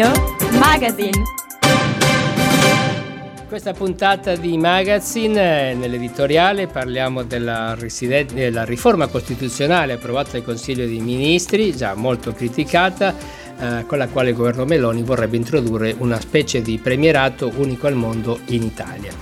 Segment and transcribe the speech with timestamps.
[0.00, 0.12] Leo
[0.52, 1.22] Magazine.
[3.46, 10.86] Questa puntata di Magazine, eh, nell'editoriale, parliamo della, risiden- della riforma costituzionale approvata dal Consiglio
[10.86, 13.14] dei Ministri, già molto criticata,
[13.58, 17.94] eh, con la quale il governo Meloni vorrebbe introdurre una specie di premierato unico al
[17.94, 19.12] mondo in Italia.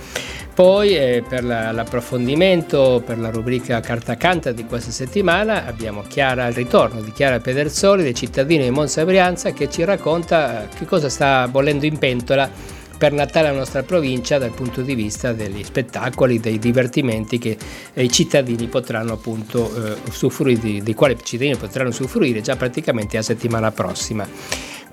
[0.59, 6.47] Poi eh, per la, l'approfondimento, per la rubrica Carta Canta di questa settimana abbiamo Chiara,
[6.47, 10.83] il ritorno di Chiara Pedersoli, dei cittadini di Monza Brianza, che ci racconta eh, che
[10.83, 12.51] cosa sta bollendo in pentola
[12.97, 17.57] per Natale la nostra provincia dal punto di vista degli spettacoli, dei divertimenti che
[17.93, 23.15] eh, i cittadini potranno appunto eh, usufruire, dei quali i cittadini potranno usufruire già praticamente
[23.15, 24.27] la settimana prossima.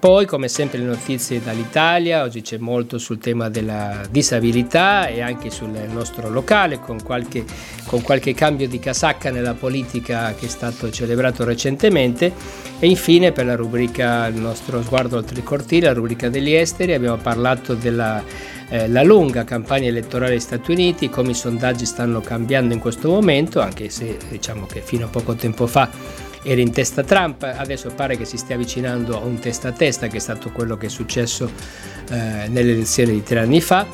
[0.07, 5.51] Poi, come sempre, le notizie dall'Italia, oggi c'è molto sul tema della disabilità e anche
[5.51, 7.45] sul nostro locale, con qualche,
[7.87, 12.33] con qualche cambio di casacca nella politica che è stato celebrato recentemente.
[12.79, 16.93] E infine, per la rubrica Il nostro sguardo oltre il cortile, la rubrica degli esteri,
[16.93, 18.23] abbiamo parlato della
[18.69, 23.09] eh, la lunga campagna elettorale degli Stati Uniti, come i sondaggi stanno cambiando in questo
[23.09, 25.89] momento, anche se diciamo che fino a poco tempo fa
[26.47, 30.07] era in testa Trump, adesso pare che si stia avvicinando a un testa a testa,
[30.07, 31.51] che è stato quello che è successo
[32.11, 33.85] eh, nelle elezioni di tre anni fa.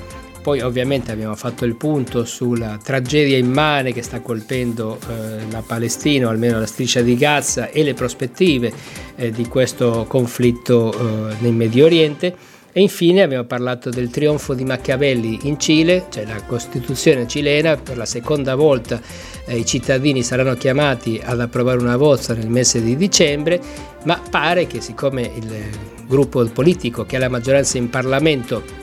[0.42, 6.26] Poi ovviamente abbiamo fatto il punto sulla tragedia immane che sta colpendo eh, la Palestina,
[6.26, 8.72] o almeno la striscia di Gaza, e le prospettive
[9.16, 14.64] eh, di questo conflitto eh, nel Medio Oriente e infine abbiamo parlato del trionfo di
[14.64, 18.98] Machiavelli in Cile, cioè la Costituzione cilena, per la seconda volta
[19.46, 23.60] eh, i cittadini saranno chiamati ad approvare una bozza nel mese di dicembre,
[24.04, 25.68] ma pare che siccome il
[26.06, 28.80] gruppo politico che ha la maggioranza in Parlamento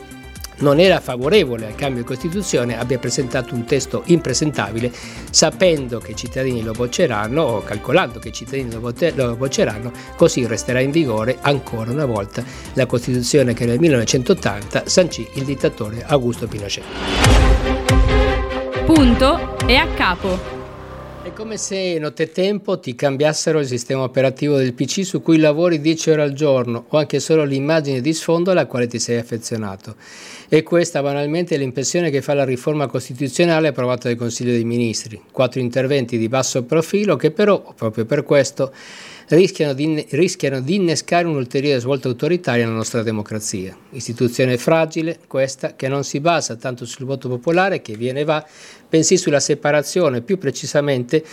[0.60, 4.92] non era favorevole al cambio di Costituzione abbia presentato un testo impresentabile
[5.30, 10.80] sapendo che i cittadini lo bocceranno o calcolando che i cittadini lo, bocceranno, così resterà
[10.80, 16.84] in vigore ancora una volta la Costituzione che nel 1980 sancì il dittatore Augusto Pinochet.
[18.84, 20.59] Punto e a capo.
[21.30, 26.10] È come se nottetempo ti cambiassero il sistema operativo del PC su cui lavori 10
[26.10, 29.94] ore al giorno o anche solo l'immagine di sfondo alla quale ti sei affezionato.
[30.48, 35.22] E questa banalmente è l'impressione che fa la riforma costituzionale approvata dal Consiglio dei Ministri.
[35.30, 38.72] Quattro interventi di basso profilo che però, proprio per questo,
[39.30, 43.76] rischiano di, rischiano di innescare un'ulteriore svolta autoritaria nella nostra democrazia.
[43.90, 48.44] Istituzione fragile, questa, che non si basa tanto sul voto popolare che viene e va,
[48.88, 51.24] bensì sulla separazione, più precisamente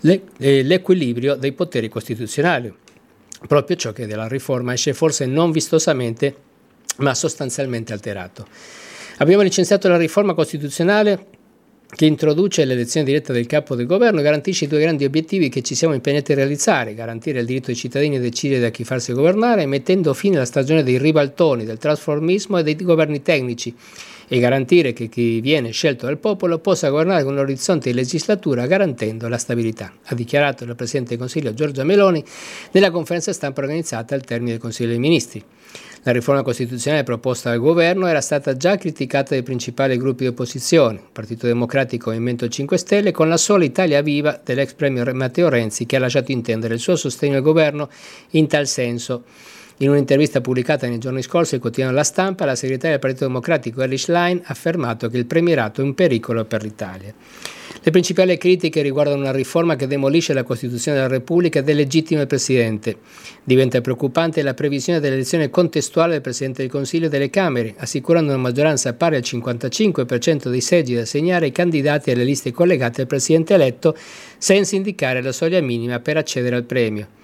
[0.00, 2.72] le, eh, l'equilibrio dei poteri costituzionali.
[3.46, 6.34] Proprio ciò che dalla riforma esce forse non vistosamente
[6.98, 8.46] ma sostanzialmente alterato.
[9.18, 11.26] Abbiamo licenziato la riforma costituzionale
[11.94, 15.74] che introduce l'elezione diretta del capo del governo garantisce i due grandi obiettivi che ci
[15.74, 19.66] siamo impegnati a realizzare, garantire il diritto dei cittadini a decidere da chi farsi governare,
[19.66, 23.74] mettendo fine alla stagione dei ribaltoni, del trasformismo e dei governi tecnici
[24.28, 28.66] e garantire che chi viene scelto dal popolo possa governare con un orizzonte di legislatura
[28.66, 32.24] garantendo la stabilità, ha dichiarato il Presidente del Consiglio Giorgia Meloni
[32.72, 35.44] nella conferenza stampa organizzata al termine del Consiglio dei Ministri.
[36.06, 41.00] La riforma costituzionale proposta dal governo era stata già criticata dai principali gruppi di opposizione,
[41.10, 45.86] Partito Democratico e Movimento 5 Stelle, con la sola Italia Viva dell'ex premier Matteo Renzi
[45.86, 47.88] che ha lasciato intendere il suo sostegno al governo
[48.32, 49.24] in tal senso.
[49.78, 53.82] In un'intervista pubblicata nei giorni scorsi al quotidiano La Stampa, la segretaria del Partito Democratico
[53.82, 57.12] Elish Line ha affermato che il premierato è un pericolo per l'Italia.
[57.82, 62.28] Le principali critiche riguardano una riforma che demolisce la Costituzione della Repubblica e delegittima il
[62.28, 62.98] Presidente.
[63.42, 68.40] Diventa preoccupante la previsione dell'elezione contestuale del Presidente del Consiglio e delle Camere, assicurando una
[68.40, 73.54] maggioranza pari al 55% dei seggi da assegnare ai candidati alle liste collegate al Presidente
[73.54, 73.96] eletto,
[74.38, 77.22] senza indicare la soglia minima per accedere al premio.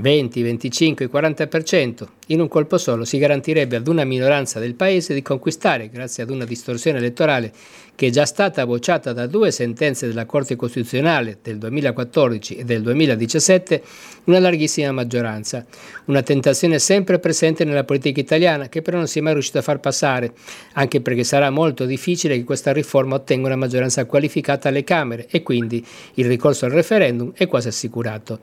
[0.00, 5.22] 20, 25, 40%, in un colpo solo si garantirebbe ad una minoranza del Paese di
[5.22, 7.52] conquistare, grazie ad una distorsione elettorale
[7.98, 12.80] che è già stata bocciata da due sentenze della Corte Costituzionale del 2014 e del
[12.80, 13.82] 2017,
[14.26, 15.66] una larghissima maggioranza.
[16.04, 19.62] Una tentazione sempre presente nella politica italiana che però non si è mai riuscita a
[19.62, 20.32] far passare,
[20.74, 25.42] anche perché sarà molto difficile che questa riforma ottenga una maggioranza qualificata alle Camere e
[25.42, 25.84] quindi
[26.14, 28.38] il ricorso al referendum è quasi assicurato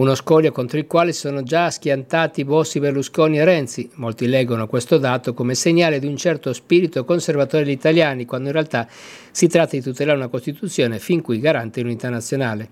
[0.00, 3.90] uno scoglio contro il quale si sono già schiantati Bossi, Berlusconi e Renzi.
[3.94, 8.54] Molti leggono questo dato come segnale di un certo spirito conservatore degli italiani, quando in
[8.54, 8.88] realtà
[9.30, 12.70] si tratta di tutelare una Costituzione fin qui garante l'unità nazionale.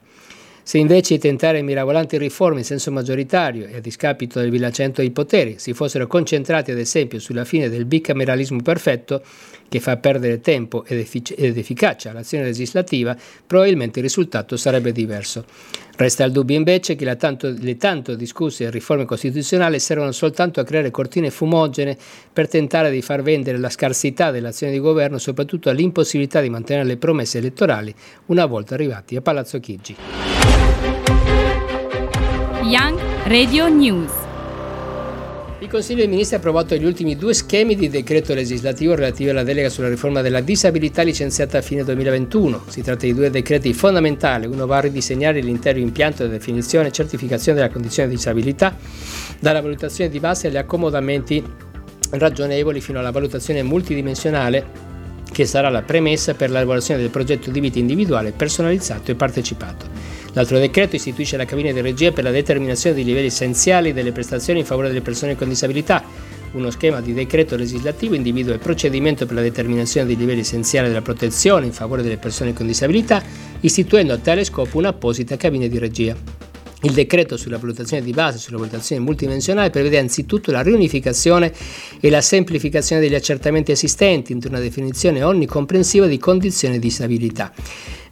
[0.68, 5.12] Se invece di tentare mirabolanti riforme in senso maggioritario e a discapito del bilanciamento dei
[5.12, 9.22] poteri si fossero concentrati ad esempio sulla fine del bicameralismo perfetto,
[9.66, 13.16] che fa perdere tempo ed, effic- ed efficacia all'azione legislativa,
[13.46, 15.46] probabilmente il risultato sarebbe diverso.
[15.96, 20.90] Resta il dubbio invece che tanto, le tanto discusse riforme costituzionali servono soltanto a creare
[20.90, 21.96] cortine fumogene
[22.30, 26.98] per tentare di far vendere la scarsità dell'azione di governo, soprattutto all'impossibilità di mantenere le
[26.98, 27.94] promesse elettorali
[28.26, 30.37] una volta arrivati a Palazzo Chigi.
[33.28, 34.10] Radio News.
[35.58, 39.42] Il Consiglio dei Ministri ha approvato gli ultimi due schemi di decreto legislativo relativi alla
[39.42, 42.64] delega sulla riforma della disabilità licenziata a fine 2021.
[42.68, 44.46] Si tratta di due decreti fondamentali.
[44.46, 48.74] Uno va a ridisegnare l'intero impianto di definizione e certificazione della condizione di disabilità,
[49.38, 51.44] dalla valutazione di base agli accomodamenti
[52.12, 54.86] ragionevoli fino alla valutazione multidimensionale
[55.30, 60.17] che sarà la premessa per l'elaborazione del progetto di vita individuale personalizzato e partecipato.
[60.38, 64.60] L'altro decreto istituisce la cabina di regia per la determinazione dei livelli essenziali delle prestazioni
[64.60, 66.00] in favore delle persone con disabilità.
[66.52, 71.02] Uno schema di decreto legislativo individua il procedimento per la determinazione dei livelli essenziali della
[71.02, 73.20] protezione in favore delle persone con disabilità,
[73.62, 76.37] istituendo a tale scopo un'apposita cabina di regia.
[76.82, 81.52] Il decreto sulla valutazione di base sulla valutazione multidimensionale prevede anzitutto la riunificazione
[81.98, 87.52] e la semplificazione degli accertamenti esistenti entro una definizione onnicomprensiva di condizione di disabilità.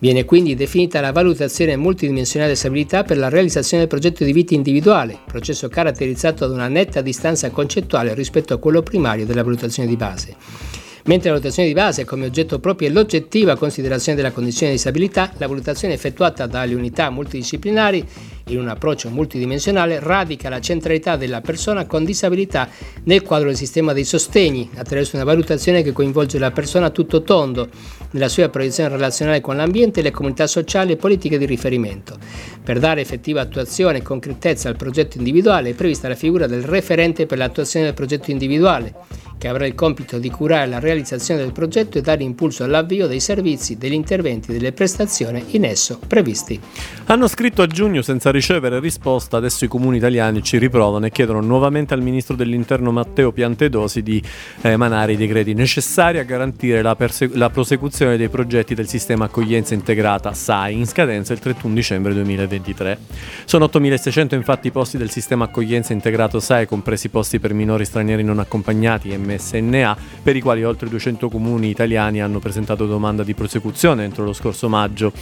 [0.01, 4.55] Viene quindi definita la valutazione multidimensionale di disabilità per la realizzazione del progetto di vita
[4.55, 9.97] individuale, processo caratterizzato da una netta distanza concettuale rispetto a quello primario della valutazione di
[9.97, 10.37] base
[11.07, 15.33] mentre la valutazione di base ha come oggetto proprio l'oggettiva considerazione della condizione di disabilità,
[15.39, 18.05] la valutazione effettuata dalle unità multidisciplinari
[18.49, 22.69] in un approccio multidimensionale radica la centralità della persona con disabilità
[23.05, 27.69] nel quadro del sistema dei sostegni, attraverso una valutazione che coinvolge la persona tutto tondo
[28.11, 32.17] nella sua proiezione relazionale con l'ambiente le comunità sociali e politiche di riferimento.
[32.63, 37.27] Per dare effettiva attuazione e concretezza al progetto individuale è prevista la figura del referente
[37.27, 38.95] per l'attuazione del progetto individuale,
[39.47, 43.21] che avrà il compito di curare la realizzazione del progetto e dare impulso all'avvio dei
[43.21, 46.61] servizi, degli interventi e delle prestazioni in esso previsti.
[47.07, 51.41] Hanno scritto a giugno senza ricevere risposta, adesso i comuni italiani ci riprovano e chiedono
[51.41, 54.21] nuovamente al ministro dell'interno Matteo Piantedosi di
[54.63, 59.75] emanare i decreti necessari a garantire la, perse- la prosecuzione dei progetti del sistema accoglienza
[59.75, 62.99] integrata SAI in scadenza il 31 dicembre 2023.
[63.45, 68.25] Sono 8.600 infatti i posti del sistema accoglienza integrato SAI, compresi posti per minori stranieri
[68.25, 73.35] non accompagnati e MSNA, per i quali oltre 200 comuni italiani hanno presentato domanda di
[73.35, 75.13] prosecuzione entro lo scorso maggio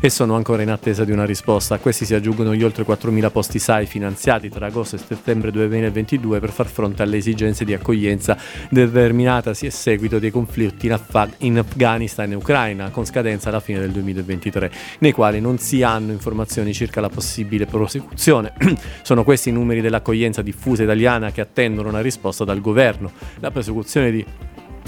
[0.00, 1.76] e sono ancora in attesa di una risposta.
[1.76, 6.40] A questi si aggiungono gli oltre 4.000 posti SAI finanziati tra agosto e settembre 2022
[6.40, 8.36] per far fronte alle esigenze di accoglienza
[8.68, 13.80] determinatasi a seguito dei conflitti in, Af- in Afghanistan e Ucraina, con scadenza alla fine
[13.80, 18.52] del 2023, nei quali non si hanno informazioni circa la possibile prosecuzione.
[19.02, 23.12] sono questi i numeri dell'accoglienza diffusa italiana che attendono una risposta dal governo.
[23.40, 24.24] La la prosecuzione di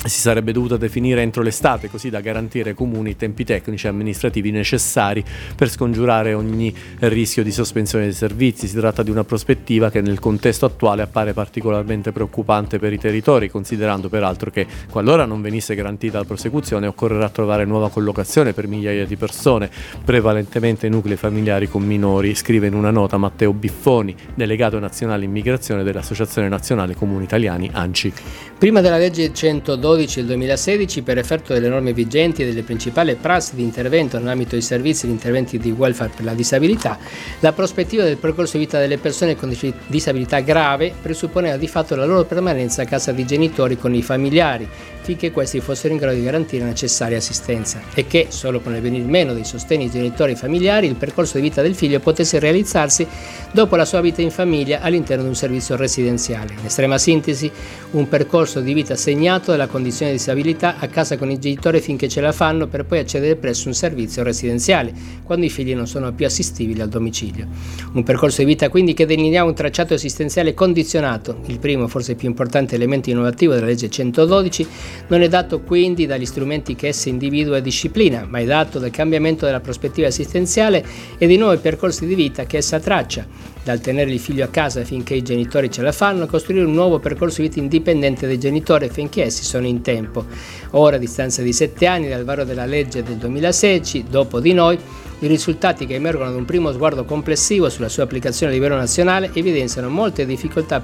[0.04, 3.90] si sarebbe dovuta definire entro l'estate, così da garantire ai comuni i tempi tecnici e
[3.90, 8.66] amministrativi necessari per scongiurare ogni rischio di sospensione dei servizi.
[8.66, 13.48] Si tratta di una prospettiva che nel contesto attuale appare particolarmente preoccupante per i territori,
[13.48, 19.06] considerando peraltro che qualora non venisse garantita la prosecuzione occorrerà trovare nuova collocazione per migliaia
[19.06, 19.70] di persone,
[20.04, 26.48] prevalentemente nuclei familiari con minori, scrive in una nota Matteo Biffoni, delegato nazionale immigrazione dell'Associazione
[26.48, 28.12] Nazionale Comuni Italiani ANCI.
[28.58, 32.62] Prima della legge 112 2012 e il 2016 per effetto delle norme vigenti e delle
[32.62, 36.98] principali prassi di intervento nell'ambito dei servizi e di interventi di welfare per la disabilità,
[37.40, 39.54] la prospettiva del percorso di vita delle persone con
[39.86, 44.68] disabilità grave presupponeva di fatto la loro permanenza a casa di genitori con i familiari,
[45.02, 48.80] finché questi fossero in grado di garantire la necessaria assistenza e che, solo con il
[48.80, 53.06] venir meno dei sostegni genitori familiari, il percorso di vita del figlio potesse realizzarsi
[53.52, 56.54] dopo la sua vita in famiglia all'interno di un servizio residenziale.
[56.58, 57.50] In estrema sintesi,
[57.92, 62.08] un percorso di vita segnato dalla condizione di disabilità a casa con i genitori finché
[62.08, 64.92] ce la fanno per poi accedere presso un servizio residenziale,
[65.24, 67.46] quando i figli non sono più assistibili al domicilio.
[67.92, 72.28] Un percorso di vita quindi che delinea un tracciato esistenziale condizionato, il primo forse più
[72.28, 74.66] importante elemento innovativo della legge 112,
[75.08, 78.90] non è dato quindi dagli strumenti che essa individua e disciplina, ma è dato dal
[78.90, 80.84] cambiamento della prospettiva assistenziale
[81.18, 83.26] e dei nuovi percorsi di vita che essa traccia,
[83.62, 86.72] dal tenere il figlio a casa finché i genitori ce la fanno a costruire un
[86.72, 90.24] nuovo percorso di vita indipendente dai genitori finché essi sono in tempo.
[90.70, 94.78] Ora, a distanza di sette anni dal varo della legge del 2016, dopo di noi,
[95.22, 99.30] I risultati che emergono ad un primo sguardo complessivo sulla sua applicazione a livello nazionale
[99.32, 100.82] evidenziano molte difficoltà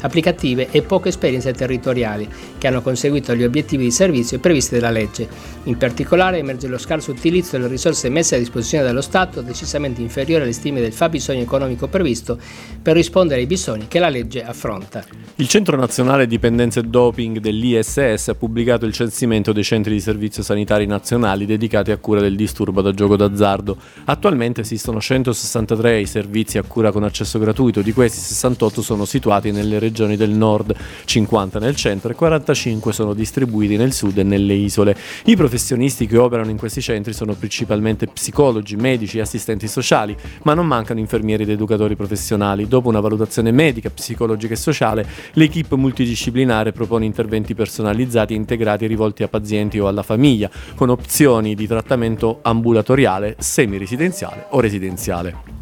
[0.00, 2.26] applicative e poche esperienze territoriali
[2.56, 5.28] che hanno conseguito gli obiettivi di servizio previsti dalla legge.
[5.64, 10.44] In particolare emerge lo scarso utilizzo delle risorse messe a disposizione dallo Stato, decisamente inferiore
[10.44, 12.38] alle stime del fabbisogno economico previsto
[12.80, 15.04] per rispondere ai bisogni che la legge affronta.
[15.34, 20.42] Il Centro Nazionale Dipendenze e Doping dell'ISS ha pubblicato il censimento dei centri di servizio
[20.42, 23.76] sanitari nazionali dedicati a cura del disturbo da gioco d'azzardo.
[24.06, 29.78] Attualmente esistono 163 servizi a cura con accesso gratuito, di questi 68 sono situati nelle
[29.78, 30.74] regioni del nord,
[31.04, 34.96] 50 nel centro e 45 sono distribuiti nel sud e nelle isole.
[35.26, 40.54] I professionisti che operano in questi centri sono principalmente psicologi, medici e assistenti sociali, ma
[40.54, 42.68] non mancano infermieri ed educatori professionali.
[42.68, 49.24] Dopo una valutazione medica, psicologica e sociale, l'equipe multidisciplinare propone interventi personalizzati e integrati rivolti
[49.24, 55.59] a pazienti o alla famiglia, con opzioni di trattamento ambulatoriale, semi-residenziale o residenziale.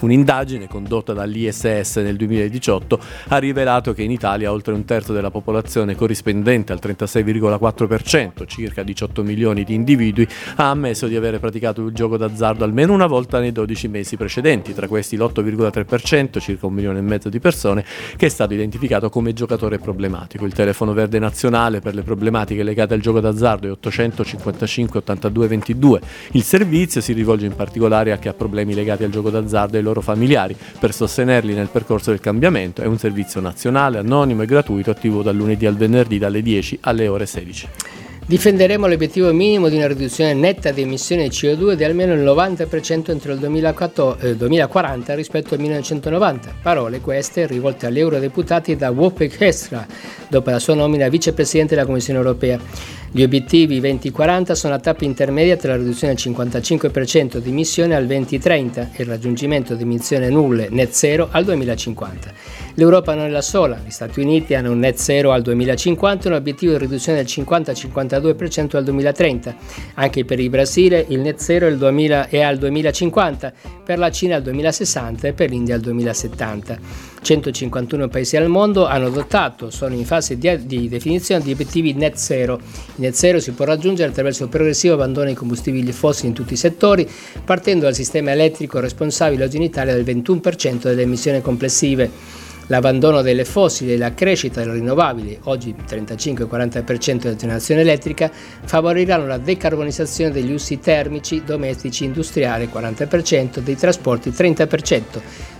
[0.00, 5.96] Un'indagine condotta dall'ISS nel 2018 ha rivelato che in Italia oltre un terzo della popolazione
[5.96, 12.16] corrispondente al 36,4%, circa 18 milioni di individui, ha ammesso di avere praticato il gioco
[12.16, 17.02] d'azzardo almeno una volta nei 12 mesi precedenti, tra questi l'8,3%, circa un milione e
[17.02, 17.84] mezzo di persone,
[18.16, 20.44] che è stato identificato come giocatore problematico.
[20.44, 26.00] Il telefono verde nazionale per le problematiche legate al gioco d'azzardo è 855 82 22.
[26.32, 29.82] Il servizio si rivolge in particolare a chi ha problemi legati al gioco d'azzardo e
[29.88, 32.82] loro familiari per sostenerli nel percorso del cambiamento.
[32.82, 37.08] È un servizio nazionale, anonimo e gratuito, attivo dal lunedì al venerdì dalle 10 alle
[37.08, 37.68] ore 16.
[38.28, 43.10] Difenderemo l'obiettivo minimo di una riduzione netta di emissioni di CO2 di almeno il 90%
[43.10, 46.56] entro il 2040 rispetto al 1990.
[46.60, 49.86] Parole queste rivolte agli eurodeputati da Wopek Estra,
[50.28, 52.60] dopo la sua nomina vicepresidente della Commissione europea.
[53.10, 58.04] Gli obiettivi 2040 sono la tappa intermedia tra la riduzione del 55% di emissioni al
[58.04, 62.32] 2030 e il raggiungimento di emissioni nulle net zero al 2050.
[62.78, 66.30] L'Europa non è la sola, gli Stati Uniti hanno un net zero al 2050 e
[66.30, 69.56] un obiettivo di riduzione del 50-52% al 2030.
[69.94, 73.52] Anche per il Brasile il net zero è, 2000, è al 2050,
[73.84, 76.78] per la Cina al 2060 e per l'India al 2070.
[77.20, 82.14] 151 paesi al mondo hanno adottato, sono in fase di, di, definizione di obiettivi net
[82.14, 82.60] zero.
[82.60, 86.52] Il net zero si può raggiungere attraverso il progressivo abbandono dei combustibili fossili in tutti
[86.52, 87.10] i settori,
[87.44, 92.46] partendo dal sistema elettrico responsabile oggi in Italia del 21% delle emissioni complessive.
[92.70, 99.38] L'abbandono delle fossili e la crescita delle rinnovabili, oggi 35-40% della generazione elettrica, favoriranno la
[99.38, 105.02] decarbonizzazione degli usi termici, domestici, industriali 40%, dei trasporti 30%,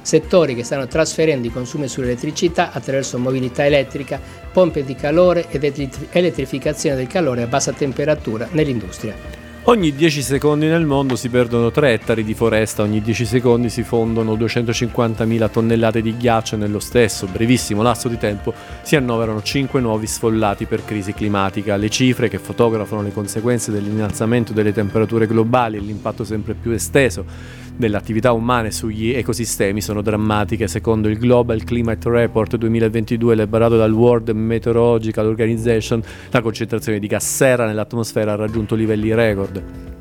[0.02, 4.20] settori che stanno trasferendo i consumi sull'elettricità attraverso mobilità elettrica,
[4.52, 5.64] pompe di calore ed
[6.10, 9.47] elettrificazione del calore a bassa temperatura nell'industria.
[9.68, 13.82] Ogni 10 secondi nel mondo si perdono 3 ettari di foresta, ogni 10 secondi si
[13.82, 19.78] fondono 250.000 tonnellate di ghiaccio e nello stesso brevissimo lasso di tempo si annoverano 5
[19.82, 21.76] nuovi sfollati per crisi climatica.
[21.76, 27.26] Le cifre che fotografano le conseguenze dell'innalzamento delle temperature globali e l'impatto sempre più esteso
[27.78, 30.66] delle attività umane sugli ecosistemi sono drammatiche.
[30.66, 37.36] Secondo il Global Climate Report 2022 elaborato dal World Meteorological Organization, la concentrazione di gas
[37.36, 39.97] serra nell'atmosfera ha raggiunto livelli record.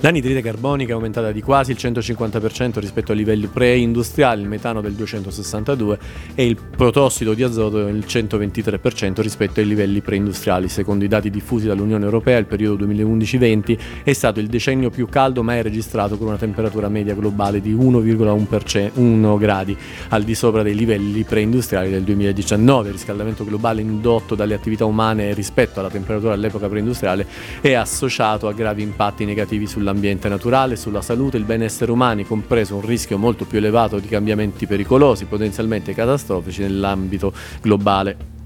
[0.00, 4.92] L'anidride carbonica è aumentata di quasi il 150% rispetto ai livelli pre-industriali, il metano del
[4.92, 5.98] 262%
[6.36, 10.68] e il protossido di azoto del 123% rispetto ai livelli pre-industriali.
[10.68, 15.42] Secondo i dati diffusi dall'Unione Europea, il periodo 2011-20 è stato il decennio più caldo
[15.42, 19.76] mai registrato con una temperatura media globale di 1,1 gradi,
[20.10, 22.86] al di sopra dei livelli pre-industriali del 2019.
[22.86, 27.26] Il riscaldamento globale indotto dalle attività umane rispetto alla temperatura all'epoca pre-industriale
[27.60, 32.24] è associato a gravi impatti negativi sulla sull'ambiente naturale, sulla salute e il benessere umani,
[32.24, 38.36] compreso un rischio molto più elevato di cambiamenti pericolosi, potenzialmente catastrofici nell'ambito globale.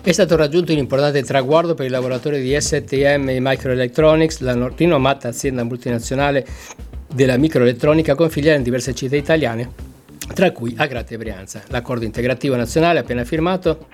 [0.00, 5.64] È stato raggiunto un importante traguardo per i lavoratori di STM Microelectronics, la rinomata azienda
[5.64, 6.46] multinazionale
[7.12, 9.70] della microelettronica con filiali in diverse città italiane,
[10.32, 11.62] tra cui Agrate e Brianza.
[11.68, 13.86] L'accordo integrativo nazionale appena firmato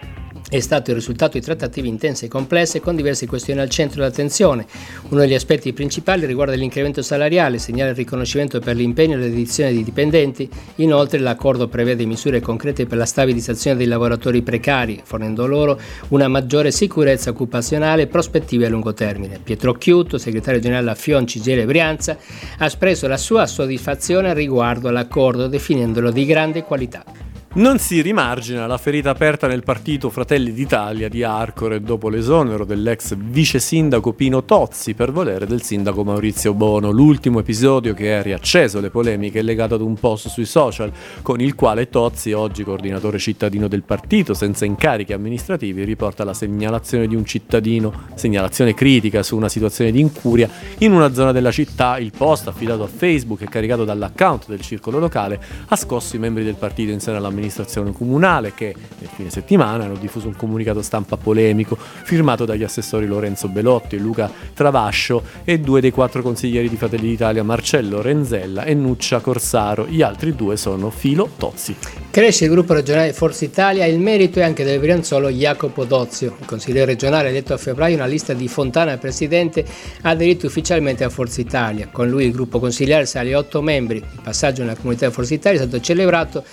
[0.57, 4.65] è stato il risultato di trattative intense e complesse con diverse questioni al centro dell'attenzione.
[5.09, 9.83] Uno degli aspetti principali riguarda l'incremento salariale, segnala il riconoscimento per l'impegno e l'edizione di
[9.83, 10.49] dipendenti.
[10.77, 15.77] Inoltre l'accordo prevede misure concrete per la stabilizzazione dei lavoratori precari, fornendo loro
[16.11, 19.41] una maggiore sicurezza occupazionale e prospettive a lungo termine.
[19.43, 22.17] Pietro Chiuto, segretario generale a Fion Cigele Brianza,
[22.59, 27.24] ha espresso la sua soddisfazione riguardo all'accordo definendolo di grande qualità.
[27.57, 33.15] Non si rimargina la ferita aperta nel partito Fratelli d'Italia di Arcore dopo l'esonero dell'ex
[33.15, 36.91] vice sindaco Pino Tozzi per volere del sindaco Maurizio Bono.
[36.91, 40.91] L'ultimo episodio che ha riacceso le polemiche è legato ad un post sui social
[41.23, 47.07] con il quale Tozzi, oggi coordinatore cittadino del partito senza incarichi amministrativi, riporta la segnalazione
[47.07, 51.99] di un cittadino, segnalazione critica su una situazione di incuria in una zona della città.
[51.99, 56.43] Il post affidato a Facebook e caricato dall'account del circolo locale ha scosso i membri
[56.43, 60.83] del partito in seno all'amministrazione amministrazione comunale che nel fine settimana hanno diffuso un comunicato
[60.83, 66.69] stampa polemico firmato dagli assessori Lorenzo Belotti e Luca Travascio e due dei quattro consiglieri
[66.69, 69.87] di Fratelli d'Italia Marcello Renzella e Nuccia Corsaro.
[69.87, 71.77] Gli altri due sono Filo Tozzi.
[72.11, 76.37] Cresce il gruppo regionale Forza Italia, il merito è anche del Brianzolo Jacopo Dozio.
[76.39, 79.65] Il consigliere regionale eletto a febbraio una lista di Fontana Presidente
[80.03, 81.89] ha aderito ufficialmente a Forza Italia.
[81.91, 83.99] Con lui il gruppo consigliare sale a otto membri.
[83.99, 86.45] Il passaggio nella comunità Forza Italia è stato celebrato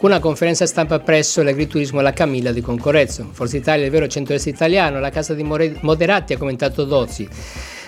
[0.00, 3.28] con una conferenza stampa presso l'agriturismo La Camilla di Concorrezzo.
[3.32, 7.28] Forza Italia è il vero centro-est italiano, la casa di Moderati ha commentato Dozzi.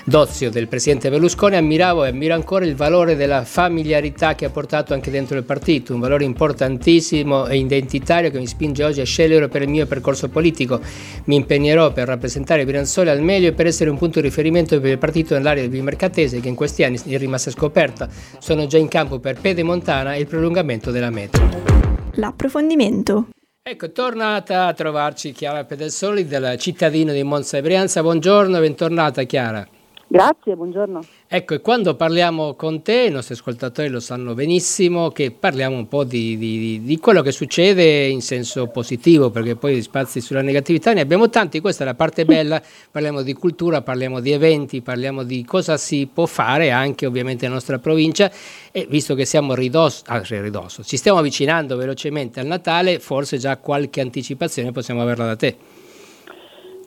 [0.04, 4.92] Dozio del presidente Berlusconi ammiravo e ammiro ancora il valore della familiarità che ha portato
[4.92, 9.48] anche dentro il partito, un valore importantissimo e identitario che mi spinge oggi a scegliere
[9.48, 10.80] per il mio percorso politico.
[11.24, 14.90] Mi impegnerò per rappresentare Biranzoli al meglio e per essere un punto di riferimento per
[14.90, 18.06] il partito nell'area del Bimercatese che in questi anni è rimasta scoperta.
[18.38, 21.71] Sono già in campo per Pedemontana e il prolungamento della metro
[22.14, 23.28] l'approfondimento.
[23.62, 28.02] Ecco, tornata a trovarci Chiara Pedelsoli del cittadino di Monza e Brianza.
[28.02, 29.66] Buongiorno, bentornata Chiara.
[30.12, 31.00] Grazie, buongiorno.
[31.26, 35.88] Ecco, e quando parliamo con te, i nostri ascoltatori lo sanno benissimo, che parliamo un
[35.88, 40.92] po' di, di, di, quello che succede in senso positivo, perché poi spazi sulla negatività
[40.92, 45.22] ne abbiamo tanti, questa è la parte bella, parliamo di cultura, parliamo di eventi, parliamo
[45.22, 48.30] di cosa si può fare anche ovviamente nella nostra provincia
[48.70, 53.56] e visto che siamo ridosso, ah, ridosso ci stiamo avvicinando velocemente al Natale, forse già
[53.56, 55.71] qualche anticipazione possiamo averla da te.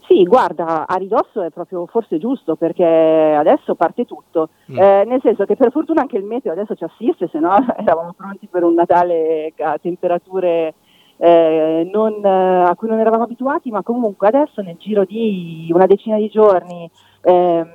[0.07, 4.77] Sì, guarda, a ridosso è proprio forse giusto perché adesso parte tutto, mm.
[4.77, 8.13] eh, nel senso che per fortuna anche il meteo adesso ci assiste, se no eravamo
[8.15, 10.75] pronti per un Natale a temperature
[11.17, 16.17] eh, non, a cui non eravamo abituati, ma comunque adesso nel giro di una decina
[16.17, 16.89] di giorni
[17.21, 17.65] eh,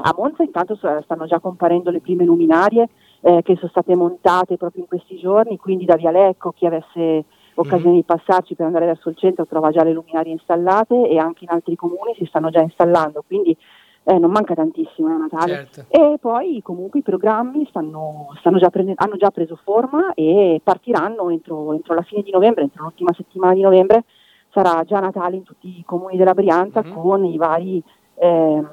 [0.00, 2.88] a Monza intanto stanno già comparendo le prime luminarie
[3.20, 7.24] eh, che sono state montate proprio in questi giorni, quindi da Via Lecco chi avesse
[7.60, 11.44] occasione di passarci per andare verso il centro trova già le luminarie installate e anche
[11.44, 13.56] in altri comuni si stanno già installando, quindi
[14.04, 15.68] eh, non manca tantissimo a Natale.
[15.70, 15.84] Certo.
[15.88, 21.28] E poi comunque i programmi stanno, stanno già prende, hanno già preso forma e partiranno
[21.28, 24.04] entro, entro, la fine di novembre, entro l'ultima settimana di novembre,
[24.50, 26.94] sarà già Natale in tutti i comuni della Brianza mm-hmm.
[26.94, 27.82] con i vari
[28.14, 28.64] eh,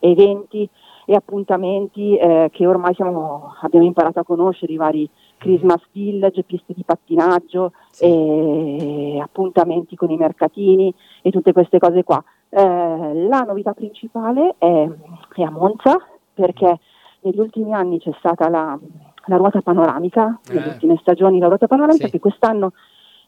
[0.00, 0.68] eventi
[1.04, 5.08] e appuntamenti eh, che ormai siamo, abbiamo imparato a conoscere, i vari
[5.46, 9.18] Christmas Village, piste di pattinaggio, sì.
[9.22, 12.22] appuntamenti con i mercatini e tutte queste cose qua.
[12.48, 14.88] Eh, la novità principale è,
[15.34, 15.96] è, a Monza
[16.32, 16.78] perché
[17.20, 18.78] negli ultimi anni c'è stata la,
[19.26, 20.54] la ruota panoramica, eh.
[20.54, 22.12] nelle ultime stagioni la ruota panoramica sì.
[22.12, 22.72] che quest'anno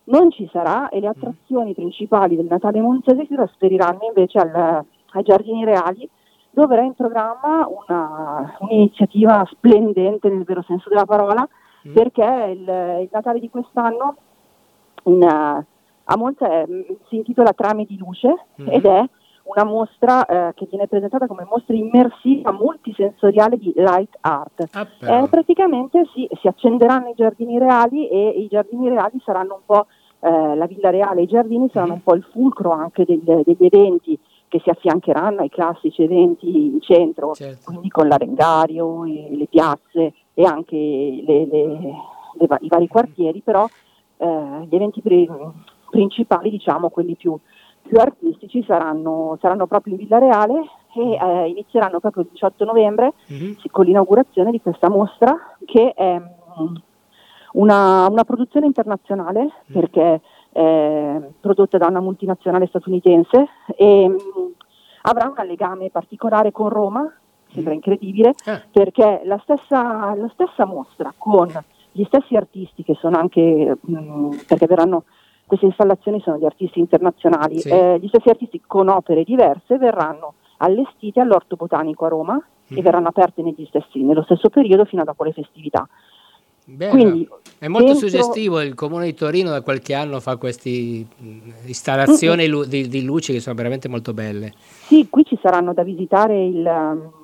[0.04, 1.74] non ci sarà e le attrazioni mm.
[1.74, 6.09] principali del Natale monzese si trasferiranno invece al, ai giardini reali
[6.50, 11.46] dove era in programma una, un'iniziativa splendente nel vero senso della parola
[11.88, 11.92] mm.
[11.92, 14.16] perché il, il, Natale di quest'anno
[15.05, 16.64] in, a Monza è,
[17.09, 18.29] si intitola Trame di luce
[18.61, 18.68] mm.
[18.68, 19.05] ed è
[19.48, 24.68] una mostra eh, che viene presentata come mostra immersiva multisensoriale di light art.
[24.72, 29.61] Ah, eh, praticamente si, si, accenderanno i giardini reali e i giardini reali saranno un
[29.64, 29.87] po'
[30.20, 31.96] eh, la villa reale, i giardini saranno mm.
[31.96, 36.81] un po' il fulcro anche degli, degli eventi che si affiancheranno ai classici eventi in
[36.81, 37.64] centro, certo.
[37.66, 41.94] quindi con l'arengario, le piazze e anche le, le, le,
[42.61, 43.66] i vari quartieri, però
[44.18, 45.29] eh, gli eventi pri-
[45.90, 47.37] principali, diciamo quelli più,
[47.83, 50.61] più artistici, saranno, saranno, proprio in Villa Reale
[50.94, 53.53] e eh, inizieranno proprio il 18 novembre mm-hmm.
[53.72, 56.74] con l'inaugurazione di questa mostra che è mm,
[57.55, 59.51] una, una produzione internazionale mm-hmm.
[59.72, 60.20] perché
[60.53, 64.46] eh, prodotta da una multinazionale statunitense e mh, mm,
[65.03, 67.12] avrà un legame particolare con Roma,
[67.53, 67.77] sembra mm.
[67.77, 68.63] incredibile, eh.
[68.71, 71.49] perché la stessa, la stessa, mostra con
[71.93, 75.05] gli stessi artisti che sono anche, mh, mm, perché verranno,
[75.47, 77.69] queste installazioni sono di artisti internazionali, sì.
[77.69, 82.77] eh, gli stessi artisti con opere diverse verranno allestiti all'Orto Botanico a Roma mm.
[82.77, 85.89] e verranno aperte stessi, nello stesso periodo fino a dopo le festività.
[86.77, 87.27] Quindi,
[87.59, 88.09] è molto dentro...
[88.09, 92.63] suggestivo, il comune di Torino da qualche anno fa queste installazioni mm-hmm.
[92.65, 94.53] di, di, luci che sono veramente molto belle.
[94.57, 97.17] Sì, qui ci saranno da visitare il, um, il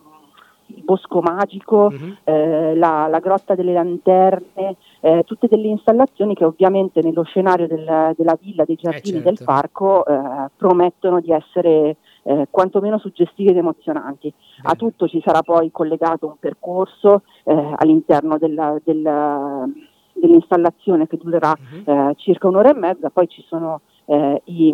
[0.85, 2.17] Bosco Magico, Mhm.
[2.25, 8.13] eh, la, la Grotta delle Lanterne, eh, tutte delle installazioni che ovviamente nello scenario del-
[8.17, 9.29] della villa, dei giardini certo.
[9.29, 14.29] del parco eh, promettono di essere eh, quantomeno suggestive ed emozionanti.
[14.63, 14.77] A Bene.
[14.77, 19.73] tutto ci sarà poi collegato un percorso eh, all'interno della- del-
[20.15, 21.83] dell'installazione che durerà Mhm.
[21.85, 24.69] eh, circa un'ora e mezza, poi ci sono eh, i,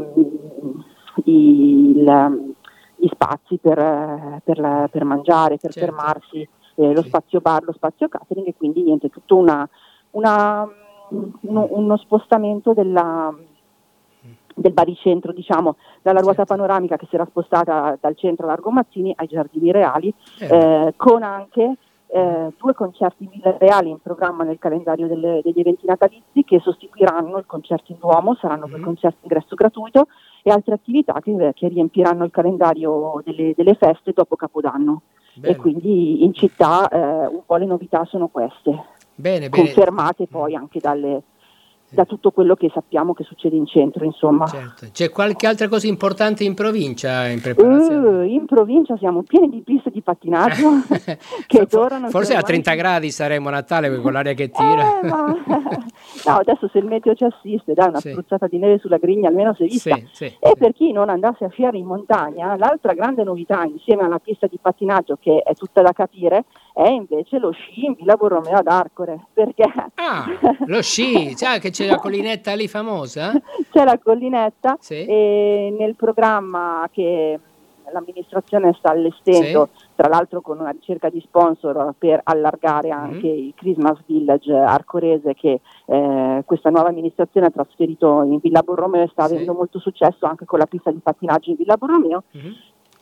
[1.25, 2.55] i- il-
[3.01, 5.87] gli spazi per, eh, per la- per mangiare, per Certo.
[5.95, 7.09] fermarsi, eh, lo Sì.
[7.09, 9.67] spazio bar, lo spazio catering e quindi niente, tutto una,
[10.13, 10.69] una-
[11.41, 13.35] uno, uno spostamento della-
[14.55, 16.55] del baricentro, diciamo, dalla ruota Certo.
[16.55, 21.23] panoramica che si era spostata dal centro Largo Mazzini ai giardini reali, Eh, eh, con
[21.23, 21.77] anche
[22.13, 27.47] eh, due concerti Reali in programma nel calendario delle- degli eventi natalizi che sostituiranno il
[27.47, 28.85] concerto in Duomo, saranno due Mhm.
[28.85, 30.09] concerti ingresso gratuito
[30.43, 35.03] e altre attività che, che riempiranno il calendario delle, delle feste dopo Capodanno.
[35.35, 35.55] bene.
[35.55, 38.71] E quindi in città eh, un po' le novità sono queste,
[39.15, 39.65] Bene, bene.
[39.65, 41.23] confermate poi anche dalle-
[41.91, 44.47] da tutto quello che sappiamo che succede in centro, insomma.
[44.47, 44.87] Certo.
[44.93, 48.07] C'è qualche altra cosa importante in provincia in preparazione?
[48.07, 50.83] Uh, in provincia siamo pieni di piste di pattinaggio
[51.47, 55.01] che durano Forse a ormai 30 gradi saremo a Natale con l'aria che tira.
[55.01, 55.35] Eh, ma-
[56.27, 58.11] no, adesso se il meteo ci assiste, dai una Sì.
[58.11, 59.95] spruzzata di neve sulla griglia almeno si è vista.
[59.97, 64.05] Sì, sì, E per chi non andasse a sciare in montagna, l'altra grande novità insieme
[64.05, 66.45] alla pista di pattinaggio che è tutta da capire
[66.83, 69.65] è invece lo sci in Villa Borromeo ad Arcore, perché
[69.95, 70.25] Ah,
[70.67, 73.33] lo sci, sai che c'è la collinetta lì famosa?
[73.71, 75.05] c'è la collinetta Sì.
[75.05, 77.39] e nel programma che
[77.93, 83.39] l'amministrazione sta allestendo, tra l'altro con una ricerca di sponsor per allargare anche Mhm.
[83.39, 89.09] il Christmas Village arcorese che eh, questa nuova amministrazione ha trasferito in Villa Borromeo e
[89.11, 89.35] sta Sì.
[89.35, 92.23] avendo molto successo anche con la pista di pattinaggio in Villa Borromeo.
[92.31, 92.55] Mhm.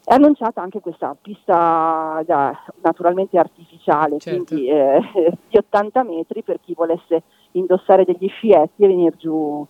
[0.08, 4.44] È annunciata anche questa pista da- naturalmente artificiale, Certo.
[4.54, 5.00] quindi eh,
[5.50, 9.66] di 80 metri per chi volesse indossare degli scietti e venire giù.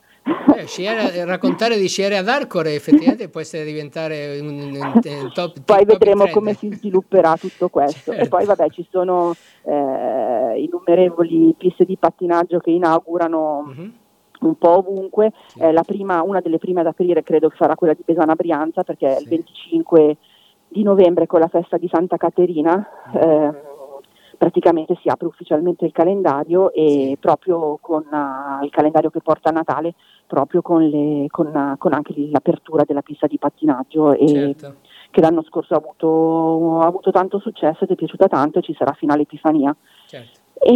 [0.55, 5.61] Eh, sciare- raccontare di sciare ad Arcore effettivamente può essere diventare un, un- un top
[5.65, 6.35] Poi top vedremo trend.
[6.35, 8.13] come si svilupperà tutto questo.
[8.13, 8.25] Certo.
[8.25, 13.93] E poi vabbè ci sono eh, innumerevoli piste di pattinaggio che inaugurano Mhm.
[14.41, 15.33] Un po' ovunque.
[15.47, 15.61] Sì.
[15.61, 19.17] Eh, la prima- una delle prime ad aprire credo sarà quella di Besana Brianza perché
[19.17, 19.23] Sì.
[19.25, 20.17] il 25
[20.69, 22.87] di novembre con la festa di Santa Caterina.
[23.15, 23.57] ehm,
[24.37, 27.17] praticamente si apre ufficialmente il calendario e Sì.
[27.19, 29.95] proprio con ah, il calendario che porta a Natale,
[30.29, 34.75] proprio con, le- con, ah, con anche l'apertura della pista di pattinaggio e Certo.
[35.11, 38.75] che l'anno scorso ha avuto, ha avuto tanto successo ed è piaciuta tanto e ci
[38.79, 39.75] sarà fino all'Epifania.
[40.07, 40.38] certo.
[40.61, 40.75] E,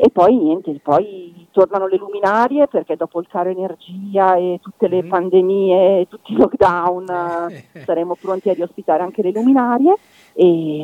[0.00, 5.02] e poi niente, poi tornano le luminarie perché dopo il caro energia e tutte le
[5.02, 5.08] Mhm.
[5.08, 9.96] pandemie e tutti i lockdown eh, saremo pronti a riospitare anche le luminarie
[10.40, 10.80] e,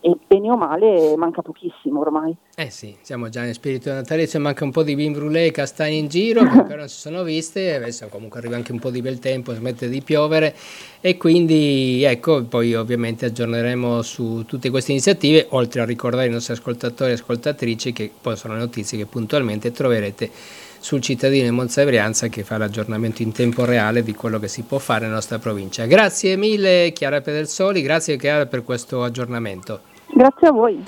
[0.00, 2.32] e bene o male manca pochissimo ormai.
[2.54, 6.06] Eh sì, siamo già in spirito natalizio, manca un po' di vin e castagne in
[6.06, 9.18] giro che ancora non si sono viste, adesso comunque arriva anche un po' di bel
[9.18, 10.54] tempo, smette di piovere
[11.00, 16.52] e quindi ecco, poi ovviamente aggiorneremo su tutte queste iniziative, oltre a ricordare i nostri
[16.52, 20.30] ascoltatori e ascoltatrici che poi sono notizie che puntualmente troverete
[20.78, 24.48] sul cittadino di Monza e Brianza che fa l'aggiornamento in tempo reale di quello che
[24.48, 25.86] si può fare nella nostra provincia.
[25.86, 29.80] Grazie mille Chiara Pedersoli, grazie Chiara per questo aggiornamento.
[30.12, 30.84] Grazie a voi.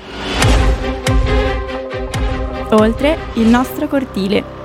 [2.71, 4.58] Oltre il nostro cortile.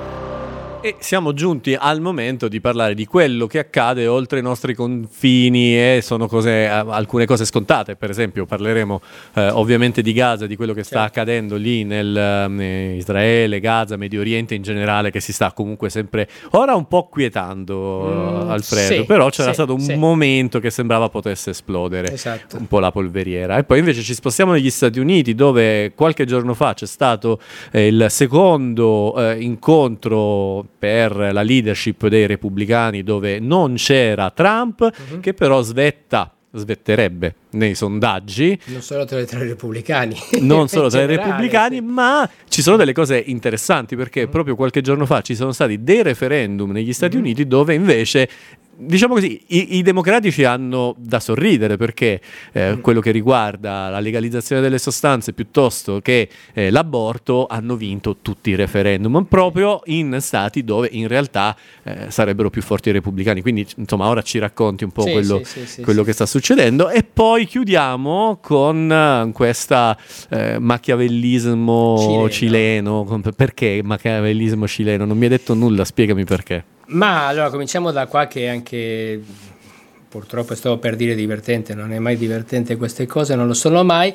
[0.86, 5.78] E siamo giunti al momento di parlare di quello che accade oltre i nostri confini
[5.78, 7.96] e sono cose, eh, alcune cose scontate.
[7.96, 9.00] Per esempio, parleremo
[9.36, 11.20] eh, ovviamente di Gaza, di quello che sta Certo.
[11.22, 12.14] accadendo lì nel
[12.60, 17.08] eh, Israele, Gaza, Medio Oriente in generale, che si sta comunque sempre ora un po'
[17.08, 18.94] quietando, Mm, Alfredo.
[18.94, 19.96] sì, Però c'era sì, stato un sì.
[19.96, 22.58] momento che sembrava potesse esplodere Esatto.
[22.58, 23.56] un po' la polveriera.
[23.58, 27.40] E poi invece ci spostiamo negli Stati Uniti, dove qualche giorno fa c'è stato
[27.72, 35.22] eh, il secondo eh, incontro per la leadership dei repubblicani, dove non c'era Trump, Mhm.
[35.22, 38.58] che però svetta, svetterebbe nei sondaggi.
[38.66, 40.16] Non solo tra i tre repubblicani.
[40.42, 41.82] Non solo tra i repubblicani, sì.
[41.82, 41.88] Mm.
[41.90, 46.04] ma ci sono delle cose interessanti perché proprio qualche giorno fa ci sono stati dei
[46.04, 47.22] referendum negli Stati Mhm.
[47.24, 48.30] Uniti dove invece
[48.76, 52.20] diciamo così, i, i democratici hanno da sorridere perché
[52.52, 52.80] eh, Mm.
[52.82, 58.56] quello che riguarda la legalizzazione delle sostanze piuttosto che eh, l'aborto hanno vinto tutti i
[58.56, 63.42] referendum, proprio in stati dove in realtà eh, sarebbero più forti i repubblicani.
[63.42, 66.90] Quindi, insomma, ora ci racconti un po' Sì, quello, sì, sì, quello che sta succedendo
[66.90, 69.98] e poi chiudiamo con eh, questa
[70.30, 72.30] eh, machiavellismo Cileno.
[72.30, 73.22] cileno.
[73.36, 75.06] Perché machiavellismo cileno?
[75.06, 76.64] Non mi hai detto nulla, spiegami perché.
[76.88, 79.22] Ma allora cominciamo da qua che anche
[80.10, 84.14] purtroppo stavo per dire divertente, non è mai divertente queste cose, non lo sono mai.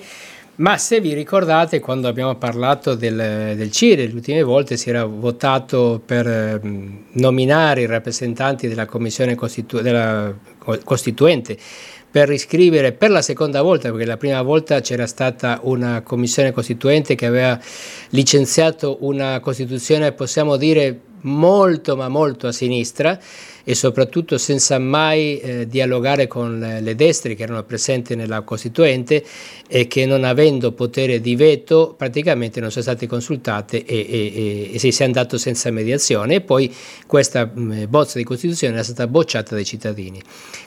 [0.56, 5.04] Ma se vi ricordate, quando abbiamo parlato del, del CIRE, le ultime volte si era
[5.04, 6.60] votato per eh,
[7.12, 10.34] nominare i rappresentanti della commissione costitu- della
[10.84, 11.56] costituente
[12.18, 17.14] per riscrivere per la seconda volta, perché la prima volta c'era stata una commissione costituente
[17.14, 17.56] che aveva
[18.08, 23.16] licenziato una Costituzione, possiamo dire, molto ma molto a sinistra
[23.68, 29.22] e soprattutto senza mai eh, dialogare con le destre che erano presenti nella Costituente
[29.68, 34.78] e che non avendo potere di veto praticamente non sono state consultate e, e, e
[34.78, 36.74] si è andato senza mediazione e poi
[37.06, 40.18] questa mh, bozza di Costituzione era stata bocciata dai cittadini.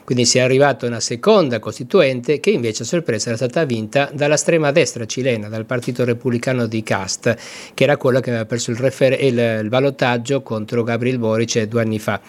[0.04, 4.12] Quindi si è arrivato a una seconda Costituente che invece a sorpresa era stata vinta
[4.14, 7.36] dalla estrema destra cilena, dal Partito Repubblicano di Cast,
[7.74, 11.80] che era quello che aveva perso il, refer- il, il ballottaggio contro Gabriel Boric due
[11.80, 12.20] anni fa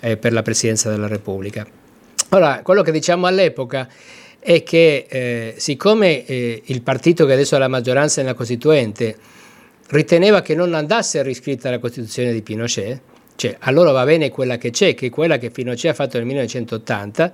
[0.00, 1.66] eh, per la Presidenza della Repubblica.
[2.30, 3.88] Ora, quello che diciamo all'epoca
[4.38, 9.16] è che eh, siccome eh, il partito che adesso ha la maggioranza nella Costituente
[9.88, 13.00] riteneva che non andasse riscritta la Costituzione di Pinochet,
[13.36, 16.26] cioè allora va bene quella che c'è, che è quella che Pinochet ha fatto nel
[16.26, 17.32] 1980,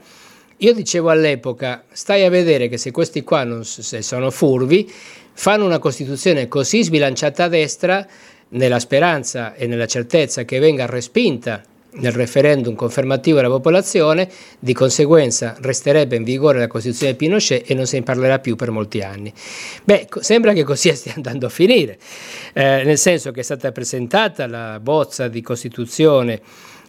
[0.59, 4.91] io dicevo all'epoca, stai a vedere che se questi qua non, se sono furbi,
[5.35, 8.07] fanno una Costituzione così sbilanciata a destra,
[8.49, 11.63] nella speranza e nella certezza che venga respinta
[11.99, 14.29] nel referendum confermativo della popolazione,
[14.59, 18.57] di conseguenza resterebbe in vigore la Costituzione di Pinochet e non se ne parlerà più
[18.57, 19.33] per molti anni.
[19.85, 21.99] Beh, sembra che così stia andando a finire,
[22.53, 26.41] eh, nel senso che è stata presentata la bozza di Costituzione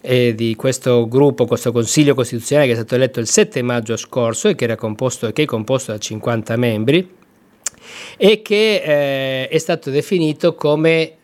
[0.01, 4.47] eh, di questo gruppo, questo Consiglio Costituzionale che è stato eletto il 7 maggio scorso
[4.47, 7.15] e che, composto, che è composto da 50 membri
[8.17, 11.16] e che eh, è stato definito come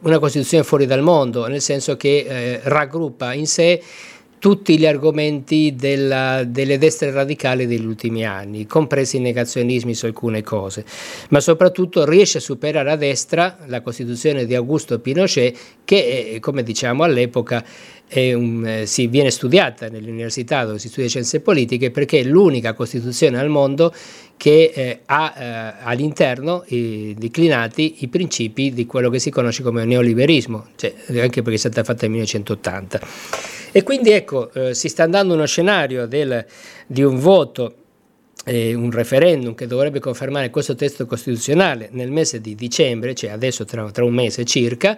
[0.00, 3.82] una Costituzione fuori dal mondo, nel senso che eh, raggruppa in sé
[4.38, 10.42] tutti gli argomenti della, delle destre radicali degli ultimi anni, compresi i negazionismi su alcune
[10.42, 10.84] cose,
[11.30, 16.62] ma soprattutto riesce a superare a destra la Costituzione di Augusto Pinochet che, eh, come
[16.62, 17.64] diciamo all'epoca,
[18.14, 22.72] un, eh, si viene studiata nelle università dove si studia scienze politiche perché è l'unica
[22.72, 23.92] Costituzione al mondo
[24.36, 29.84] che eh, ha eh, all'interno eh, declinati i principi di quello che si conosce come
[29.84, 33.00] neoliberismo, cioè, anche perché è stata fatta nel 1980.
[33.72, 36.46] E quindi ecco, eh, si sta andando uno scenario del,
[36.86, 37.74] di un voto
[38.48, 43.64] eh, un referendum che dovrebbe confermare questo testo costituzionale nel mese di dicembre, cioè adesso
[43.64, 44.96] tra, tra un mese circa,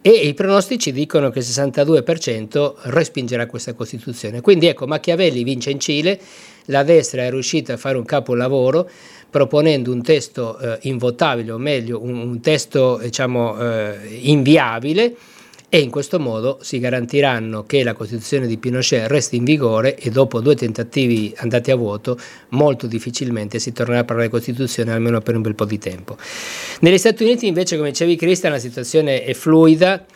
[0.00, 4.40] e i pronostici dicono che il 62% respingerà questa Costituzione.
[4.40, 6.20] Quindi ecco, Machiavelli vince in Cile,
[6.66, 8.88] la destra è riuscita a fare un capolavoro
[9.30, 15.14] proponendo un testo eh, invotabile, o meglio, un, un testo diciamo, eh, inviabile,
[15.70, 20.10] e in questo modo si garantiranno che la Costituzione di Pinochet resti in vigore e
[20.10, 22.18] dopo due tentativi andati a vuoto
[22.50, 26.16] molto difficilmente si tornerà a parlare di Costituzione almeno per un bel po' di tempo.
[26.80, 30.06] Negli Stati Uniti invece, come dicevi Cristian, la situazione è fluida.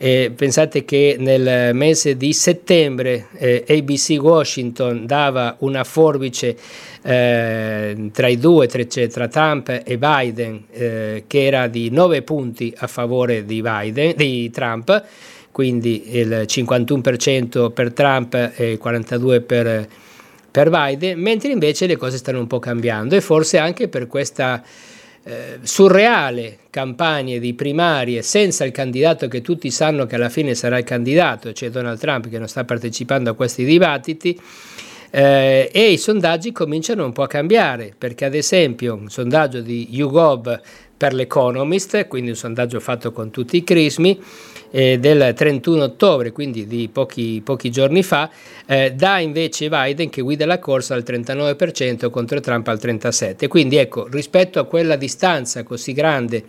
[0.00, 6.56] Eh, pensate che nel mese di settembre eh, ABC Washington dava una forbice
[7.02, 12.22] eh, tra i due, tra, cioè, tra Trump e Biden, eh, che era di 9
[12.22, 15.04] punti a favore di, Biden, di Trump,
[15.50, 19.88] quindi il 51% per Trump e il 42% per,
[20.48, 23.16] per Biden, mentre invece le cose stanno un po' cambiando.
[23.16, 24.62] E forse anche per questa
[25.24, 30.78] eh, surreale campagne di primarie senza il candidato che tutti sanno che alla fine sarà
[30.78, 34.40] il candidato, cioè Donald Trump che non sta partecipando a questi dibattiti,
[35.10, 39.88] eh, e i sondaggi cominciano un po' a cambiare, perché ad esempio un sondaggio di
[39.90, 40.60] YouGov
[40.96, 44.20] per l'Economist, quindi un sondaggio fatto con tutti i crismi,
[44.70, 48.30] eh, del 31 ottobre, quindi di pochi, pochi giorni fa,
[48.66, 53.48] eh, dà invece Biden che guida la corsa al 39% contro Trump al 37%.
[53.48, 56.44] Quindi ecco, rispetto a quella distanza così grande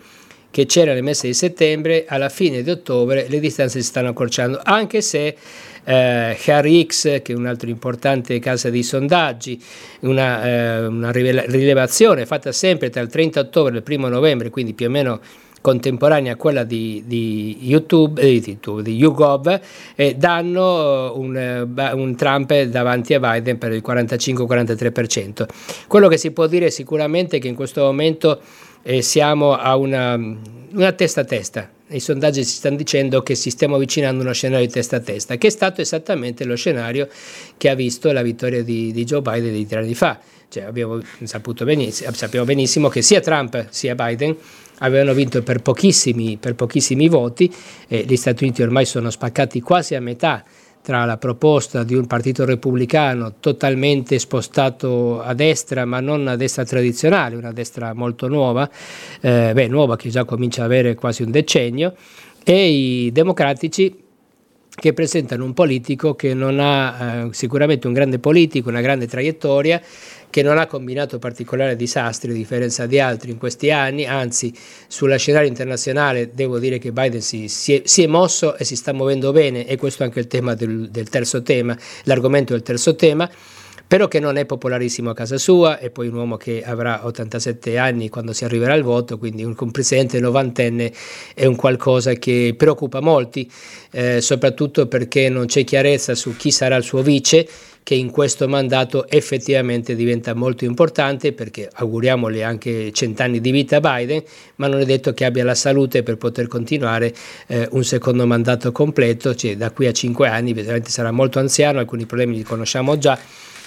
[0.50, 4.60] che c'era nel mese di settembre, alla fine di ottobre le distanze si stanno accorciando,
[4.64, 5.36] anche se
[5.84, 9.62] eh, X, che è un altro importante casa di sondaggi,
[10.00, 14.74] una, eh, una rilevazione fatta sempre tra il 30 ottobre e il 1 novembre, quindi
[14.74, 15.20] più o meno
[15.60, 19.60] contemporanea a quella di, di YouTube, eh, di, di YouGov,
[19.94, 25.46] eh, danno un, eh, un, Trump davanti a Biden per il 45-43%.
[25.86, 28.40] Quello che si può dire sicuramente è che in questo momento
[28.82, 31.68] eh, siamo a una, una testa a testa.
[31.92, 35.00] I sondaggi ci stanno dicendo che ci stiamo avvicinando a uno scenario di testa a
[35.00, 37.08] testa, che è stato esattamente lo scenario
[37.56, 40.18] che ha visto la vittoria di, di Joe Biden di tre anni fa.
[40.48, 44.36] Cioè abbiamo saputo benissimo, sappiamo benissimo che sia Trump sia Biden
[44.80, 47.52] avevano vinto per pochissimi, per pochissimi voti,
[47.88, 50.44] eh, gli Stati Uniti ormai sono spaccati quasi a metà
[50.82, 56.64] tra la proposta di un partito repubblicano totalmente spostato a destra, ma non a destra
[56.64, 58.68] tradizionale, una destra molto nuova,
[59.20, 61.94] eh, beh, nuova che già comincia ad avere quasi un decennio,
[62.42, 64.08] e i democratici
[64.74, 69.80] che presentano un politico che non ha eh, sicuramente un grande politico, una grande traiettoria,
[70.30, 74.54] che non ha combinato particolari disastri a differenza di altri in questi anni, anzi
[74.86, 78.76] sulla scenario internazionale devo dire che Biden si, si, è, si è, mosso e si
[78.76, 82.62] sta muovendo bene e questo è anche il tema del, del terzo tema, l'argomento del
[82.62, 83.28] terzo tema
[83.90, 87.76] però che non è popolarissimo a casa sua, è poi un uomo che avrà 87
[87.76, 90.92] anni quando si arriverà al voto, quindi un, un presidente novantenne
[91.34, 93.50] è un qualcosa che preoccupa molti,
[93.90, 97.48] eh, soprattutto perché non c'è chiarezza su chi sarà il suo vice,
[97.82, 103.80] che in questo mandato effettivamente diventa molto importante perché auguriamole anche cent'anni di vita a
[103.80, 104.22] Biden,
[104.56, 107.14] ma non è detto che abbia la salute per poter continuare
[107.46, 111.78] eh, un secondo mandato completo, cioè da qui a cinque anni veramente sarà molto anziano,
[111.78, 113.18] alcuni problemi li conosciamo già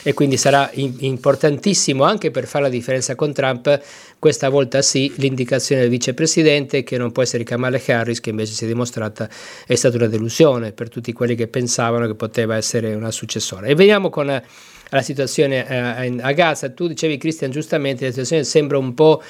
[0.04, 3.82] e quindi sarà importantissimo anche per fare la differenza con Trump,
[4.20, 8.66] questa volta sì, l'indicazione del vicepresidente che non può essere Kamala Harris, che invece si
[8.66, 9.30] è dimostrata
[9.66, 13.68] è stata una delusione per tutti quelli che pensavano che poteva essere una successora.
[13.68, 14.44] E veniamo con eh,
[14.90, 16.70] la situazione eh, a Gaza.
[16.70, 19.22] Tu dicevi, Cristian, giustamente la situazione sembra un po'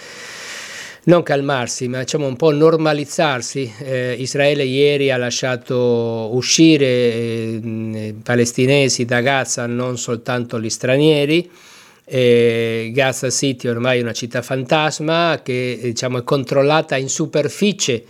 [1.06, 3.74] non calmarsi, ma diciamo un po' normalizzarsi.
[3.80, 11.50] Eh, Israele ieri ha lasciato uscire eh, palestinesi da Gaza, non soltanto gli stranieri.
[12.06, 18.04] Eh, Gaza City ormai è una città fantasma che diciamo, è controllata in superficie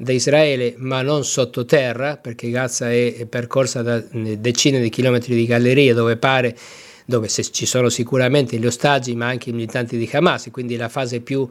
[0.00, 5.44] da Israele ma non sottoterra perché Gaza è, percorsa da eh, decine di chilometri di
[5.44, 6.56] gallerie dove pare
[7.04, 11.18] dove ci sono sicuramente gli ostaggi ma anche i militanti di Hamas quindi la fase
[11.20, 11.48] più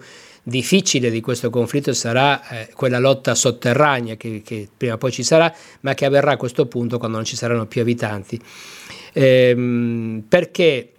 [0.48, 5.22] difficile di questo conflitto sarà eh, quella lotta sotterranea che, che, prima o poi ci
[5.24, 8.40] sarà, ma che avverrà a questo punto quando non ci saranno più abitanti.
[9.12, 10.92] Ehm, perché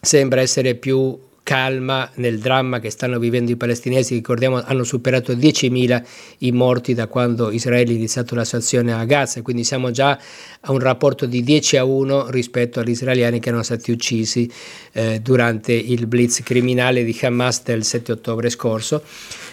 [0.00, 6.04] sembra essere più calma nel dramma che stanno vivendo i palestinesi, ricordiamo hanno superato 10.000
[6.38, 10.18] i morti da quando Israele ha iniziato la sua azione a Gaza, quindi siamo già
[10.62, 14.50] a un rapporto di 10 a 1 rispetto agli israeliani che erano stati uccisi
[14.90, 19.04] eh, durante il blitz criminale di Hamas del 7 ottobre scorso.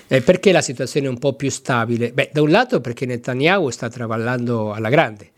[0.08, 2.12] Eh, perché la situazione è un po' più stabile?
[2.12, 5.30] Beh, da un lato perché Netanyahu sta travallando alla grande,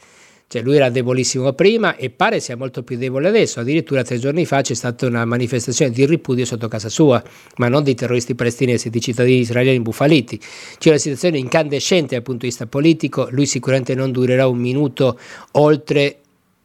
[0.48, 3.60] cioè lui era debolissimo prima e pare sia molto più debole adesso.
[3.60, 7.22] Addirittura tre giorni fa c'è stata una manifestazione di ripudio sotto casa sua,
[7.58, 10.40] ma non di terroristi palestinesi, di cittadini israeliani imbufaliti.
[10.78, 13.28] C'è una situazione incandescente dal punto di vista politico.
[13.32, 15.20] Lui sicuramente non durerà un minuto
[15.54, 16.20] oltre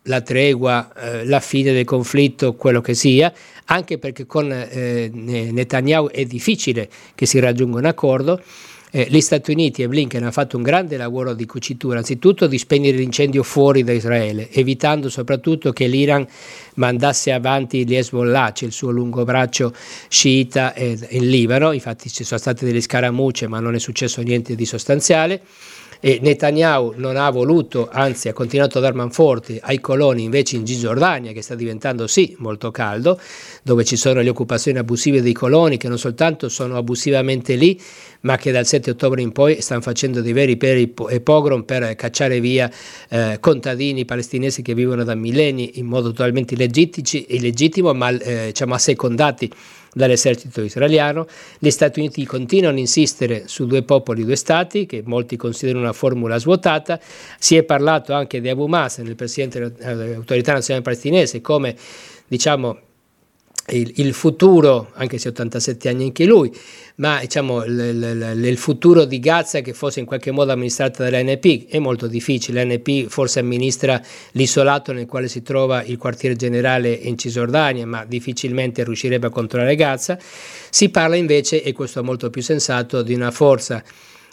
[0.05, 3.33] la tregua, eh, la fine del conflitto, quello che sia,
[3.67, 8.43] anche perché con eh, Netanyahu è difficile che si raggiunga un accordo.
[8.93, 12.59] Eh, gli Stati Uniti e Blinken hanno fatto un grande lavoro di cucitura, anzitutto di
[12.59, 16.27] spegnere l'incendio fuori da Israele, evitando soprattutto che l'Iran
[16.75, 19.73] mandasse avanti gli Hezbollah, cioè il suo lungo braccio
[20.09, 24.55] sciita eh, in Libano, infatti ci sono state delle scaramucce ma non è successo niente
[24.55, 25.41] di sostanziale
[26.01, 30.65] e Netanyahu non ha voluto, anzi ha continuato a dar manforti ai coloni invece in
[30.65, 33.21] Cisgiordania che sta diventando sì molto caldo,
[33.63, 37.79] dove ci sono le occupazioni abusive dei coloni che non soltanto sono abusivamente lì,
[38.23, 42.71] ma che dal 7 ottobre in poi stanno facendo dei veri pogrom per cacciare via
[43.11, 49.51] eh, contadini palestinesi che vivono da millenni in modo totalmente illegittimo, ma eh, diciamo assecondati
[49.93, 51.27] dall'esercito israeliano.
[51.59, 55.93] Gli Stati Uniti continuano a insistere su due popoli, due stati, che molti considerano una
[55.93, 57.01] formula svuotata.
[57.39, 61.77] Si è parlato anche di Abu Mazen, il presidente dell'autorità nazionale palestinese, come
[62.27, 62.79] diciamo
[63.69, 66.53] il, il, futuro, anche se 87 anni anche lui,
[66.97, 71.69] ma diciamo il, il, il, futuro di Gaza che fosse in qualche modo amministrata dall'NP
[71.69, 74.01] è molto difficile, l'NP forse amministra
[74.33, 79.77] l'isolato nel quale si trova il quartiere generale in Cisgiordania, ma difficilmente riuscirebbe a controllare
[79.77, 80.19] Gaza.
[80.71, 83.83] Si parla invece, e questo è molto più sensato, di una forza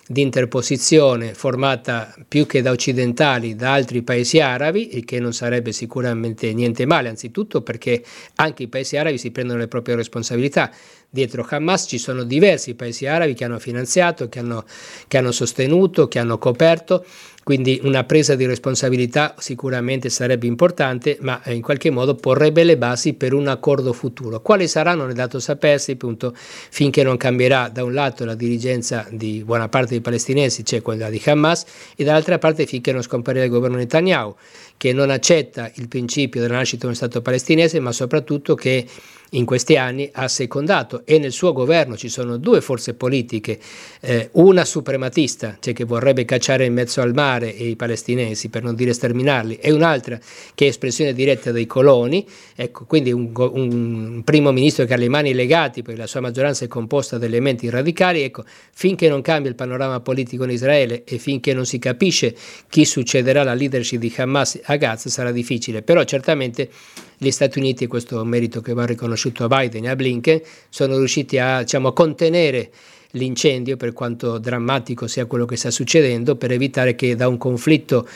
[0.08, 5.74] di interposizione formata più che da occidentali da altri paesi arabi, il che non sarebbe
[5.74, 8.04] sicuramente niente male, anzitutto perché
[8.36, 10.72] anche i paesi arabi si prendono le proprie responsabilità.
[11.10, 14.66] Dietro Hamas ci sono diversi paesi arabi che hanno finanziato, che hanno,
[15.08, 17.06] che hanno sostenuto, che hanno coperto
[17.48, 23.14] quindi una presa di responsabilità sicuramente sarebbe importante, ma in qualche modo porrebbe le basi
[23.14, 24.42] per un accordo futuro.
[24.42, 29.08] Quali saranno non è dato sapersi, appunto, finché non cambierà da un lato la dirigenza
[29.12, 31.64] di buona parte dei palestinesi c'è quella di Hamas
[31.96, 34.36] e dall'altra parte finché non scomparire il governo Netanyahu
[34.78, 38.86] che non accetta il principio della nascita di uno Stato palestinese ma soprattutto che
[39.32, 43.60] in questi anni ha secondato e nel suo governo ci sono due forze politiche,
[44.02, 48.76] eh, una suprematista, cioè che vorrebbe cacciare in mezzo al mare i palestinesi per non
[48.76, 50.20] dire sterminarli, e un'altra
[50.56, 52.26] che è espressione diretta dei coloni,
[52.56, 56.64] ecco, quindi un, un primo ministro che ha le mani legati perché la sua maggioranza
[56.64, 61.18] è composta da elementi radicali, ecco, finché non cambia il panorama politico in Israele e
[61.18, 62.36] finché non si capisce
[62.70, 66.70] chi succederà alla leadership di Hamas a Gaza sarà difficile, però certamente
[67.18, 71.38] gli Stati Uniti, questo merito che va riconosciuto a Biden e a Blinken, sono riusciti
[71.38, 72.70] a, diciamo, contenere
[73.12, 78.08] l'incendio, per quanto drammatico sia quello che sta succedendo, per evitare che da un conflitto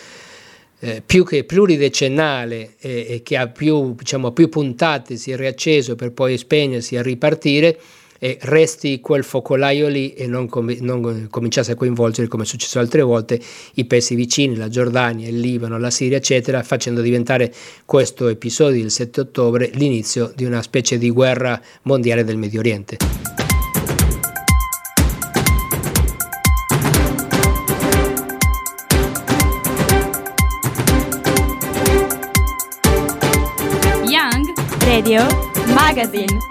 [0.79, 5.95] eh, più che pluridecennale e, e che ha più, diciamo, più puntate si è riacceso
[5.95, 7.79] per poi spegnersi e ripartire,
[8.23, 12.77] e resti quel focolaio lì e non, com- non, cominciasse a coinvolgere, come è successo
[12.77, 13.41] altre volte,
[13.73, 17.51] i paesi vicini, la Giordania, il Libano, la Siria, eccetera, facendo diventare
[17.83, 22.97] questo episodio del 7 ottobre l'inizio di una specie di guerra mondiale del Medio Oriente.
[34.05, 34.53] Young
[34.85, 35.25] Radio
[35.73, 36.50] Magazine.